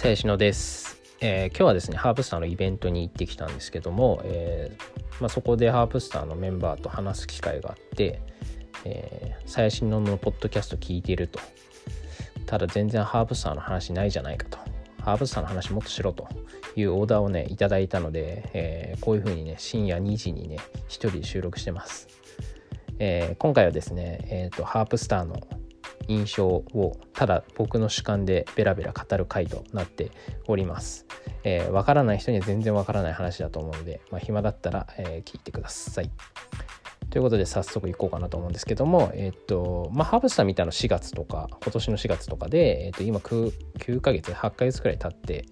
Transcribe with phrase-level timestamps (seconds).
[0.00, 8.22] 清志野です、えー今日はですねハープスターのイベントに行ってきたんですけども、えーまあ、そこでハープスターのメンバーと話す機会があって
[8.84, 11.40] えー最新ののポッドキャスト聞いていると。
[12.46, 14.58] ただ全然ハープスターの話ないじゃないかと。
[15.02, 16.28] ハープスターの話もっとしろと
[16.76, 22.06] いうオーダーをねいただいたので、えーこういう風にね深夜2時にね一人収録してます、
[23.00, 25.40] えー今回はですね、えー、とハープスターの
[26.08, 30.10] 印象をただ僕の主観でベラベラ語る回となって
[30.46, 31.06] おります。
[31.44, 36.10] えーわからない人には全然わからない話だと思うので、まあ、暇だったら、えー聞いてください。
[37.10, 45.46] ということで早速行こうかなと思うんですけども、えっ、と、まあ、ハーブスター見たの4月とか、今年の4月とかで、えっ、と、今 9, 9ヶ月、8ヶ月くらい経って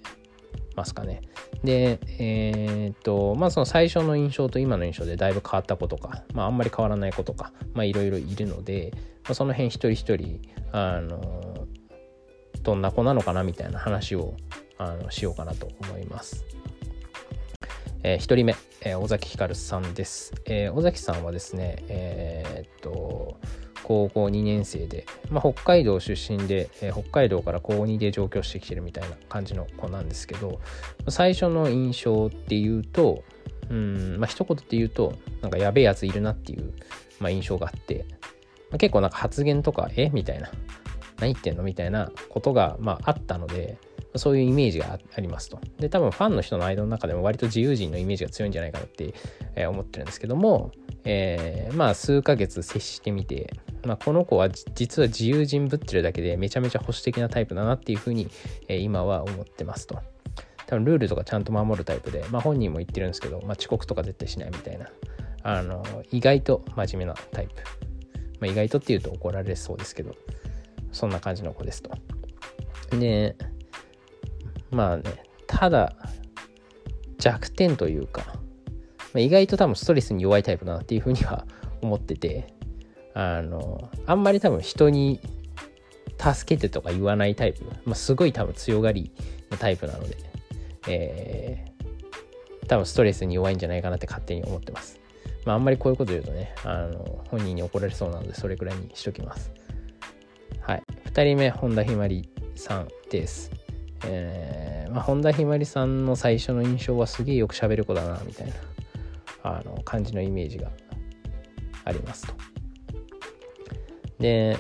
[0.75, 1.23] ますかね。
[1.65, 8.93] で、えっ、と、まあ、その最初の印象と今の印象でだいぶ変わったことか、まあ、あんまり変わらないことか、まあ、いろいろいるので、
[9.25, 10.41] まあ、その辺一人一人、
[10.73, 11.67] あの、
[12.63, 14.35] どんな子なのかなみたいな話を
[14.79, 16.45] あのしようかなと思います。
[18.03, 20.33] えー、1人目、えー尾崎ひかるさんです。
[20.47, 23.39] えー尾崎さんはですね、えーっと、
[23.87, 30.61] 高校2年生で、まあ、北海道出身で、えー北海道から高2で上京してきてるみたいな感じの子なんですけど、
[31.09, 33.23] 最初の印象っていうと、
[33.71, 36.73] うん、まあ、一言って言うと、なんかやべえやついるなっていう、
[37.21, 38.05] まあ、印象があって、
[38.71, 40.11] まあ結構なんか発言とか、え？
[40.11, 40.51] みたいな、
[41.21, 41.63] 何言ってんの？
[41.63, 43.79] みたいなことが、まあ、あったので、
[44.19, 45.61] そういうイメージがありますと。
[45.79, 49.15] で、多分ファンの人の間の中でも割と自由人のイメージが強いんじゃないかなって、
[49.69, 50.73] 思ってるんですけども、
[51.05, 53.53] えーまあ数ヶ月接してみて、
[53.85, 58.29] まあ、この子は実は自由人ぶってるだけでめちゃめちゃ保守的なタイプだなっていうふうに、
[58.69, 59.99] え今は思ってますと。
[60.67, 64.89] 多分ルールとかちゃんと守るタイプで、まあ、本人も言ってるんですけど、まあ、遅刻とか絶対しないみたいな
[65.43, 67.55] あの意外と真面目なタイプ、
[68.41, 70.15] まあ、意外とっていうと怒られそうですけど
[70.91, 71.93] そんな感じの子ですと
[72.99, 73.37] で
[74.71, 75.95] まあねただ
[77.19, 78.35] 弱点というか、ま
[79.17, 81.47] あ、意外と多分ストレスに弱いタイプだなっていうふうには
[81.83, 82.55] 思ってて
[83.15, 85.21] あのあんまり多分人に
[86.19, 89.13] 助けてとか言わないタイプ、まあ、すごい多分強がり
[89.51, 90.17] のタイプなので、
[90.89, 91.77] えー
[92.67, 95.01] 多分ストレスに弱いんじゃないかなって勝手に思ってます。
[95.45, 99.53] まあ、あんまりこういうこと言うとね、あの本人に怒られそうなので、それくらいにしときます。
[100.61, 100.83] はい。
[101.07, 103.51] 2人目、本田ひまりさんです。
[104.07, 108.55] えーまあ、本田ひまりさんの最初の印象はすげえよく喋る子だな、みたいな
[109.43, 110.71] あの感じのイメージが
[111.85, 112.35] ありますと。
[114.19, 114.57] で、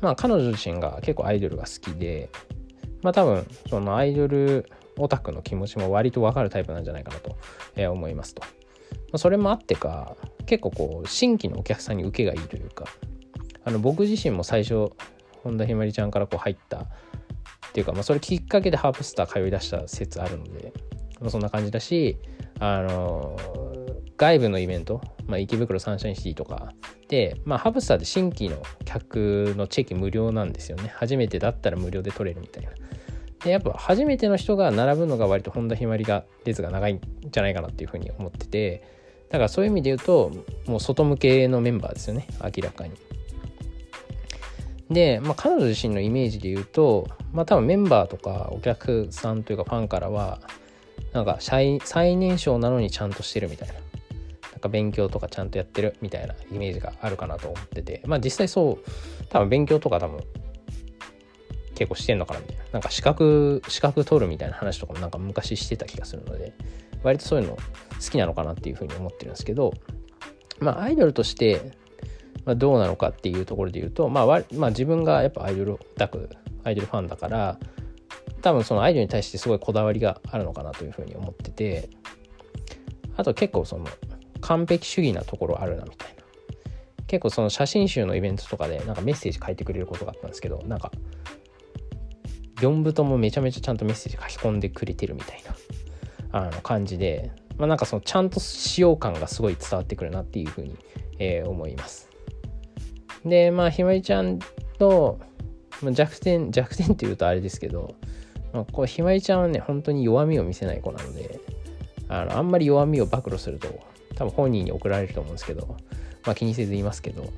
[0.00, 2.30] まあ、彼女自身が結構アイドルが好きで、
[3.02, 7.36] まあ多分そのアイドルオタクの気持ちも割とわかるタイプなんじゃないかなと
[7.76, 8.42] えー思いますと。
[9.12, 12.84] まそれもあってか結構こう新規のお客さんに受けがいいというか
[13.64, 14.90] あの僕自身も最初
[15.42, 16.86] 本田ひまりちゃんからこう入った
[17.74, 20.72] ていうか、まあ、それきっかけでハープスター通い出した説あるので、
[21.20, 22.16] まあ、そんな感じだし
[22.60, 23.36] あの
[24.16, 26.72] 外部のイベント、まあ、池袋サンシャインシティとか
[27.08, 30.92] で、まあ、ハープスターで新規の客のチェキ無料なんですよね。
[30.94, 32.70] 初めてだったら無料で取れるみたいな。
[33.44, 38.82] でやっぱ初めての人が並ぶのが割と本田ひまりが列が長いんじゃないかなっていうふうに思ってて
[39.28, 40.30] だからそういう意味で言うと
[40.66, 42.26] もう外向けのメンバーですよね。
[42.42, 42.92] 明らかに。
[44.90, 50.40] で、まあ、彼女自身のイメージで言うとまあ多分メンバーとかお客さんというかファンからは
[51.12, 51.80] なんか最
[52.16, 53.74] 年少なのにちゃんとしてるみたいな。
[53.74, 58.02] なんか勉強とかちゃんとやってるみたいなイメージがあるかなと思ってて。
[58.06, 60.20] まあ実際そう多分勉強とか多分
[61.74, 62.64] 結構してんのかなみたいな。
[62.72, 66.52] なんか資格資格取るみたいな話とかもなんか昔してた気がするので
[67.02, 67.60] 割とそういうの好
[68.10, 69.72] きなのかなっていうふうに思ってるんですけど
[70.58, 71.72] まあアイドルとして
[72.44, 76.28] まあどうなのかっていうところで言うと、まあ、まあ自分がやっぱアイドルオタク
[76.64, 77.58] アイドルファンだから
[78.42, 81.88] 多分そのアイドルに対してすごいこだわりがあるのかなというふうに思ってて
[83.16, 83.86] あと結構その
[84.40, 86.24] 完璧主義なところあるなみたいな
[87.06, 90.90] 結構その写真集のイベントとかでなんかメッセージ書いてくれることがあったんですけどなんか
[92.56, 95.42] 4部ともめちゃめちゃちゃんとメッセージ書き込んでくれてるみたい
[96.30, 100.76] なあの感じで、まあ、なんかそのちゃんと使用感がすごい伝わってくるなっていうふうに、
[101.18, 102.13] えー思います。
[103.24, 104.38] でまあひまりちゃん
[104.78, 105.18] と
[105.82, 107.94] まあ弱点弱点っていうとあれですけど、
[108.52, 111.40] まあ、こうひまりちゃんはね本当に弱みを見せない子なので
[112.08, 113.68] あのあんまり弱みを暴露すると
[114.14, 115.76] 多分本人に怒られると思うんですけど、
[116.24, 117.32] まあ、気にせず言いますけど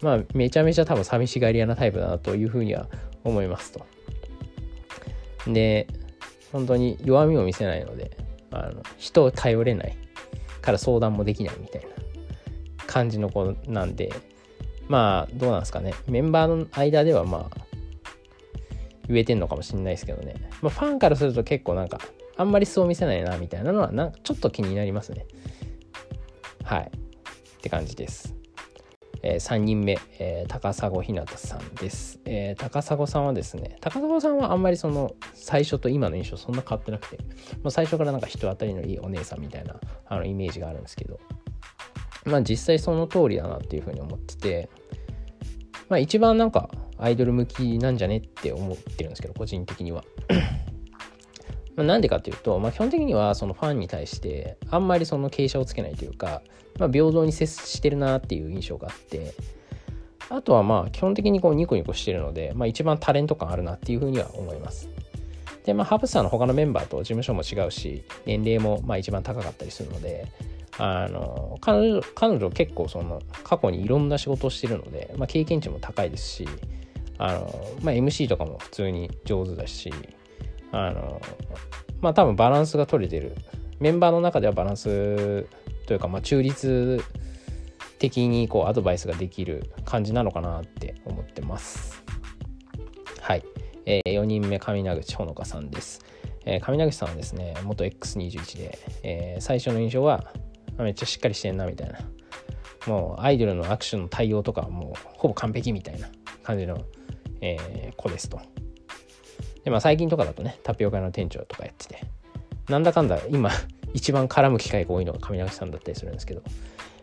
[0.00, 2.88] まあめちゃめちゃ多分寂しがり屋なタイプだなというふうには
[3.24, 3.86] 思いますと。
[5.46, 5.86] で
[6.52, 8.16] 本当に弱みを見せないので
[8.50, 9.96] あの人を頼れない
[10.62, 11.88] から相談もできないみたいな
[12.86, 14.12] 感じの子なんで
[14.88, 15.94] まあどうなんですかね。
[16.06, 17.64] メンバーの間ではまあ
[19.08, 22.00] 言えてんのかもしれないですけどね、まあ、ファンからすると結構なんか
[22.36, 25.26] あんまり素を見せないなみたいなのはなんかちょっと気になりますね。
[26.64, 26.82] はい。
[26.84, 28.34] って感じです。
[29.26, 37.16] えー、3人目、えー、高砂ひなたさんです、えー、高砂さんはですね高砂さんはあんまりその最初と今の印象そんな変わってなくて
[37.62, 39.76] もう最初からなんか人当たりのいいお姉さんみたいな
[40.08, 41.18] あのイメージがあるんですけど。
[42.24, 44.70] まあ実際その通りだなっていうふうに思ってて
[45.88, 50.04] まあ一番なんかアイドル向きなんじゃねって思ってるんですけど個人的には
[51.76, 56.42] ま、なんでかっていうと、まあ、基本的にはそのファンに対してあんまりその傾斜をつけないというか、
[56.78, 59.34] まあ、平等に接してるなっていう印象があって
[60.30, 64.88] あとはまあ基本的にこうニコニコしてるので、まあ、一番タレント感あるなっていうふうには思います。
[65.64, 70.26] で、まあ、ハブスターの他のメンバーと事務所も違うし年齢もまあ一番高かったりするので
[70.78, 76.48] あの彼女彼女結構その過去にいろんな仕事をしてるので、まあ、経験値も高いですし
[77.18, 79.92] あの、まあ、MC とかも普通に上手だし
[80.72, 81.20] あの
[82.00, 83.34] まあ多分バランスが取れてる。
[83.80, 85.46] メンバーの中ではバランス
[85.86, 87.02] というか、まあ、中立
[87.98, 92.02] 的にこうアドバイスができる感じなのかなって思ってます。
[93.20, 93.44] はい、
[93.86, 96.04] えー、4人目上名口ほのかさんです、
[96.44, 100.32] 上名口さんはですね元 X21 で、えー、最初の印象は
[100.78, 101.98] めっちゃしっかりしてんなみたいな。
[102.86, 106.08] もうアイドルの握手の対応とかもうほぼ完璧みたいな
[106.42, 106.82] 感じの、
[107.40, 108.40] えー、子ですと。
[109.64, 112.04] で、まあ最近とかだとね、タピオカの店長とかやってて、
[112.68, 113.50] なんだかんだ今
[113.94, 116.42] 一番絡む機会が多いのが上永さんだったりするんですけど、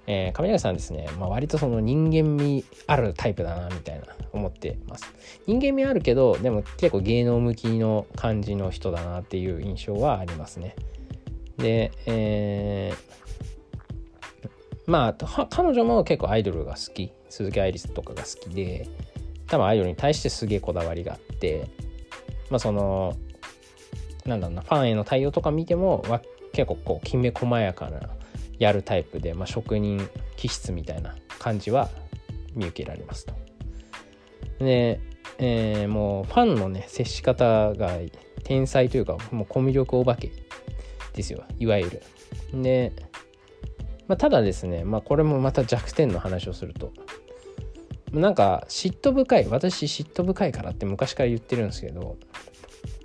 [0.07, 5.05] えー、上永さんですね、まあ、割とその人間味あるタイプだなみたいな思ってます。
[5.47, 10.75] 人間味あるけどでも結構芸能向きの感じの人だなっていう印象はありますね。
[11.57, 13.20] で、えー、
[14.85, 18.87] まあ彼女も結構アイドルが好き鈴木愛理とかが好きで
[19.47, 21.69] 多分アイドルに対してすげえこだわりがあって
[22.49, 23.15] まあその
[24.25, 26.03] なんだろうなファンへの対応とか見ても
[26.53, 27.99] 結構こうきめ細やかな
[28.59, 31.89] やるタイプで、まあ、職人気質みたいな感じは
[32.53, 33.33] 見受けられますと。
[34.59, 34.99] で、
[35.39, 37.97] えー、もうファンのね接し方が
[38.43, 40.31] 天才というかもうコミュ力お化け
[41.13, 42.03] ですよいわゆる。
[42.53, 42.93] で、
[44.11, 46.91] まあ、ただですね、まあ、これもまた弱点の話をすると。
[48.11, 52.17] なんか嫉妬深い私嫉妬深いからって昔から言ってるんですけど。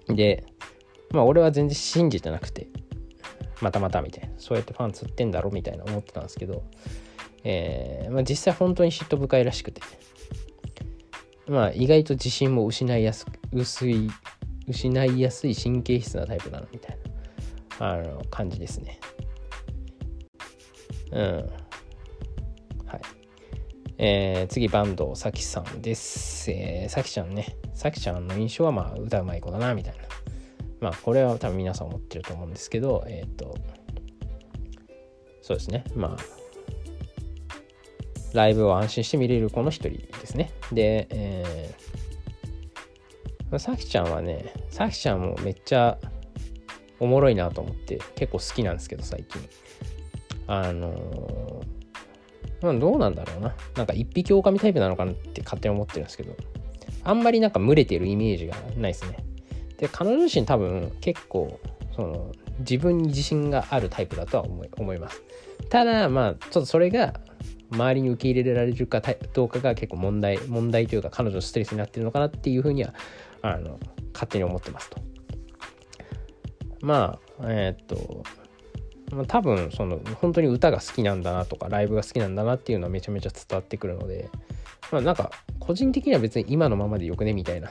[0.09, 0.45] で
[1.13, 2.67] まあ俺は全然信じてなくて。
[3.61, 4.35] またまたみたいな。
[4.37, 6.65] そうやってファン釣ってんだろみたいな思ってたんですけど、
[7.45, 9.83] えーまあ、実際本当に嫉妬深いらしくて。
[11.47, 14.11] まあ意外と自信も失いやす薄い
[14.67, 16.99] 失いやすい神経質なタイプだなみたい
[17.79, 18.99] なあの感じですね。
[21.13, 21.21] うん
[22.87, 23.01] はい
[23.99, 26.51] えー、次、坂東咲さんです。
[26.51, 27.57] えー、咲ちゃんね。
[27.73, 30.01] 咲ちゃんの印象は、まあ、歌うまい子だな、みたいな。
[30.81, 33.57] まあ、これは多分皆さん思ってると思うんですけど、えっ、ー、と、
[35.41, 35.85] そうですね。
[35.95, 36.37] まあ、
[38.35, 40.53] ライブを安心して見れる子の一人ですね。
[40.73, 45.97] で、えー、さきちゃんはね、さきちゃんもめっちゃ
[47.01, 49.41] おもろいなと思って結構好きなんですけど、最近。
[50.47, 51.63] あの
[52.63, 53.55] ま、どうなんだろうな。
[53.77, 56.37] なんか一匹狼タイプなのかなって勝手に思ってるんですけど、
[57.05, 59.19] あんまりなんか群れてるイメージがないですね。
[59.79, 61.61] で、彼女自身多分結構、
[61.95, 65.23] その、自分に自信があるタイプだとは思い思います。
[65.69, 67.21] ただ、まあ、ちょっとそれが
[67.71, 69.03] 周りに受け入れられるか
[69.35, 72.95] どうかが結構問題、問題というか彼女のストレスになってるのかなっていうふうには、
[73.43, 73.79] あの、
[74.15, 75.01] 勝手に思ってますと。
[76.81, 78.23] まあ、えー、っと、
[79.13, 84.29] まあ、多分その本当に歌が好きなんだなとかライブが好きなんだなっていうのはめちゃめちゃ伝わってくるので
[84.91, 87.71] まあなんか個人的には別に今のままでよくねみたいな。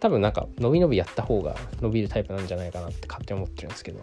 [0.00, 4.02] 多分なんか伸び伸びやった方が伸びるタイプなんじゃないかなって勝手に思ってるんですけど。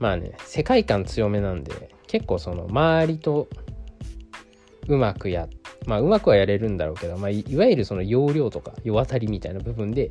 [0.00, 3.48] まあね世界観強めなんで結構その周りと
[4.88, 5.48] うまくや
[5.86, 10.10] まあうまくはやれるんだろうけど、まあ、いわゆるその容量とか世渡りみたいな部分で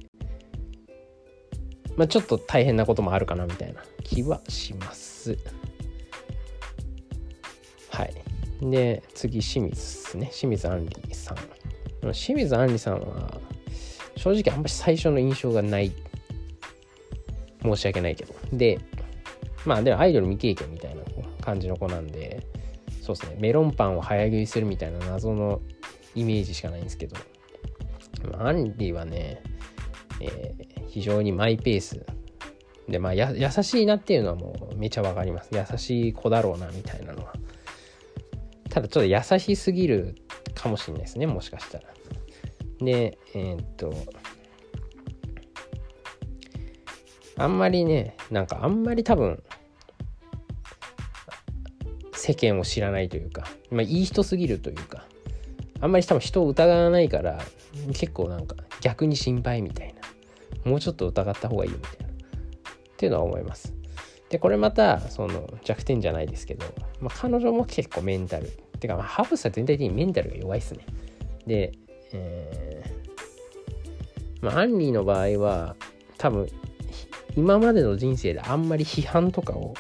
[2.00, 5.38] まあ、ちょっと大変なこともあるかなみたいな気はします。
[7.90, 8.14] はい。
[8.62, 10.32] で、次、清水ですね。
[10.34, 11.38] 清水杏里さん。
[12.14, 13.42] 清水杏里さんは、
[14.16, 15.92] 正直あんまり最初の印象がない。
[17.64, 18.34] 申し訳ないけど。
[18.54, 18.80] で、
[19.66, 21.02] まあでもアイドル未経験みたいな
[21.42, 22.48] 感じの子なんで、
[23.02, 25.60] そうですね、メロンパンを早食いするみたいな謎の
[26.16, 27.18] イメージしかないんですけど、
[28.38, 29.44] アンリはね、
[30.22, 32.06] えー、非常にマイペース。
[32.88, 35.52] でまあや優しいなっていうのはもうめちゃわかります。
[35.54, 37.34] 優しい子だろうなみたいなのは。
[38.70, 40.16] ただちょっと優しすぎる
[40.54, 41.86] かもしれないですねもしかしたら。
[42.80, 43.94] で、えー、っと、
[47.36, 49.42] あんまりね、なんかあんまり多分、
[52.14, 55.06] 世間を知らないというか、まあ、いい人すぎるというか、
[55.82, 57.40] あんまり多分人を疑わないから、
[57.88, 59.99] 結構なんか逆に心配みたいな。
[60.64, 62.08] もうちょっと疑った方がいいみたいな。
[62.08, 62.12] っ
[62.98, 63.74] ていうのは思います。
[64.30, 66.66] で、これまた、その弱点じゃないですけど、
[67.00, 68.52] まあ、彼女も結構メンタル。
[68.80, 70.86] てか、まあ、ハーフスター全体的にメンタルが弱いっすね。
[71.48, 71.72] で、
[72.12, 75.76] えー、まあ、アンリーの場合は、
[76.18, 76.48] 多分、
[77.36, 79.74] 今までの人生であんまり批判とかを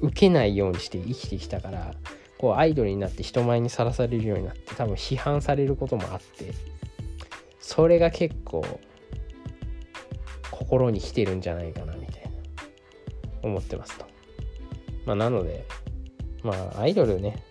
[0.00, 1.94] 受けないようにして生きてきたから
[2.38, 6.52] こうアイドルになって人前にさらされるようになって多分批判されることもあって
[7.60, 8.64] それが結構
[10.68, 12.30] 心に来てるんじゃないかなみたいな
[13.42, 14.06] 思ってますと。
[15.06, 15.64] まあなので
[16.42, 17.42] まあアイドルね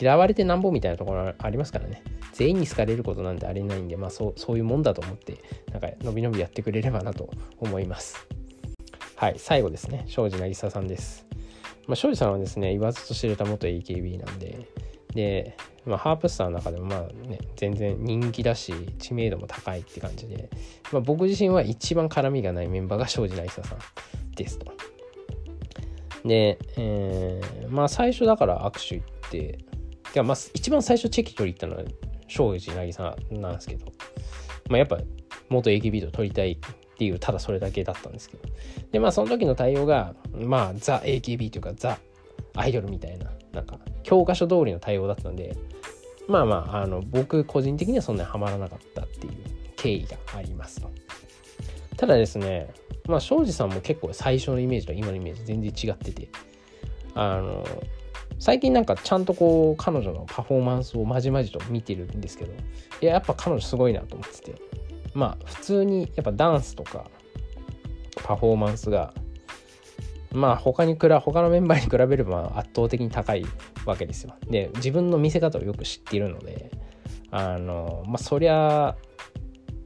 [0.00, 2.02] 嫌われてなんぼみたいなところありますからね
[2.32, 5.38] 全員に好かれることなんてありえないんでまあそうそういうもんだと思って
[5.72, 8.26] なんかのびのびやってくれればなと思います。
[9.16, 11.30] はい最後ですね庄司渚さんです。
[11.90, 14.68] まあ、庄司さんはですね、言わずと知れた元 AKB なんで、
[15.12, 15.56] で、
[15.86, 20.50] まあ、ハープスターの中でもまあね、全然人気だし、知名度も高いって感じで、
[20.92, 23.78] まあ、僕自身は一番絡みがないメンバーが庄司渚さん
[24.34, 24.72] ですと。
[26.24, 29.58] で、えー、まあ最初だから握手行って、
[30.04, 31.84] てかまあ一番最初チェキ取り行ったのは
[32.28, 33.86] 庄司渚なんですけど、
[34.68, 34.98] まあやっぱ
[35.48, 36.58] 元 AKB と取りたいっ
[36.96, 38.42] ていうただそれだけだったんですけど
[38.92, 41.98] でまあその時の対応がまあザ AKB というかザ
[42.54, 45.56] アイドルみたいななんか教科書通りの対応だったんで
[46.28, 49.34] まあまああの僕個人的にはそんなにはまらなかったっていう
[49.76, 50.90] 経緯がありますと。
[51.96, 52.70] ただですね
[53.06, 56.28] まあ庄司さんも結構最初のイメージと今のイメージ全然違ってて
[57.14, 57.66] あの
[58.38, 62.52] 最近なんかちゃんとこう彼女のパフォーマンスをまじまじと見てるんですけど
[63.02, 64.54] いややっぱ彼女すごいなと思ってて
[65.12, 67.10] まあ普通にやっぱダンスとか
[68.22, 69.12] パフォーマンスが
[70.32, 73.44] まあ他に比べ他のメンバーに比べれば圧倒的に高い
[73.84, 74.34] わけですよ。
[74.48, 76.70] で自分の見せ方をよく知っているので
[77.30, 78.96] あのまあそりゃ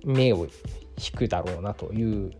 [0.04, 0.46] 目を
[0.96, 2.30] 引くだろうなという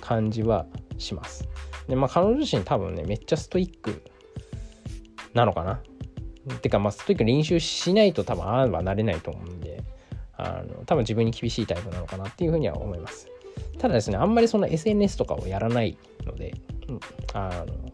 [0.00, 0.66] 感じは
[0.98, 1.48] します。
[1.88, 4.02] でまあ彼女自身多分ねめっちゃストイック
[5.34, 5.80] なのかな。
[6.62, 9.82] てかまあストイック練習しないと多分ああはなれないと思うんで
[10.36, 13.28] あの多分自分に厳しいタイプなのかなっていうふうには思います。
[13.78, 15.96] ただですね、あんまりそんな SNS とかをやらない
[16.26, 16.54] ので、
[17.34, 17.92] あの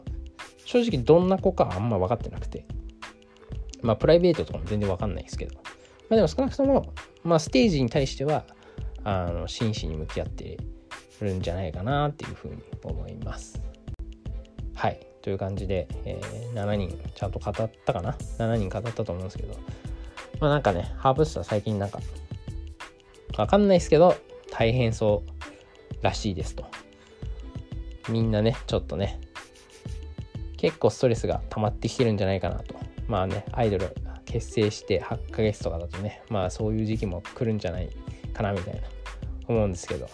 [0.65, 2.67] 正直どんな子かあんま分かってなくて、
[3.83, 5.63] まあプライベートとかも全然分かんないですけど、ま
[6.13, 8.45] あでも少なくとも、まあステージに対しては、
[9.05, 10.57] あの真摯に向き合って
[11.21, 13.61] るんじゃないかなっていうふうに思います。
[14.75, 15.07] はい。
[15.23, 19.55] という感じで、えー、7人ちゃんと語ったかな ?7 人語ったと思うんですけど、
[20.41, 22.01] まあなんかね、ハーブスター最近なんか
[23.39, 24.17] わかんないですけど、
[24.51, 26.65] 大変そうらしいですと。
[28.09, 29.21] みんなね、ちょっとね、
[30.57, 32.75] 結構ストレスが溜まってきてるんじゃないかなと。
[33.07, 33.95] まあね、アイドル
[34.25, 37.91] 結成して8ヶ月とかだとね、まあそういう時期も来るんじゃない
[38.33, 38.81] かなみたいな
[39.49, 40.09] 思うんですけど。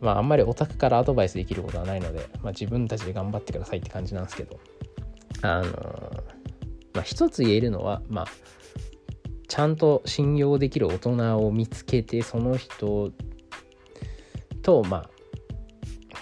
[0.00, 4.58] まああんまりオタクからアドバイスできることはないので、まあ自分たちで頑張ってくださいって感じなんですけど。
[5.42, 5.72] あのー、
[6.94, 8.26] まあ一つ言えるのは、まあ
[9.50, 13.10] ちゃんと信用できる大人を見つけてその人
[14.62, 15.10] とまあ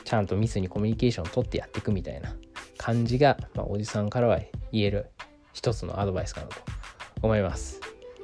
[0.08, 2.34] ちゃんと密にコミュニケーションを取ってやっていくみたいな
[2.78, 4.40] 感じが、まあ、おじさんからは
[4.72, 5.10] 言える
[5.52, 6.56] 一つのアドバイスかなと
[7.20, 7.78] 思います。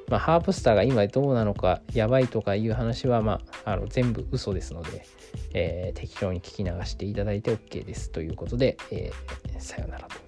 [0.08, 5.04] まあ、ハープスターが今どうなのかやばいとかいう話は、まあ、あの全部嘘ですので、
[5.52, 10.23] えー、適当に聞き流していただいて OK ですということで、えー、さよならと。